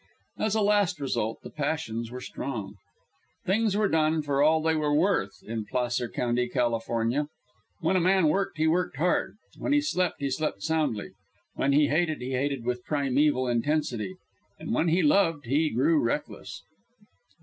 [0.39, 2.73] As a last result, the passions were strong.
[3.45, 7.27] Things were done "for all they were worth" in Placer County, California.
[7.81, 11.11] When a man worked, he worked hard; when he slept, he slept soundly;
[11.53, 14.15] when he hated, he hated with primeval intensity;
[14.59, 16.63] and when he loved he grew reckless.